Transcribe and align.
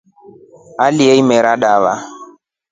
Aleya 0.85 1.15
imera 1.21 1.51
dava. 1.61 1.93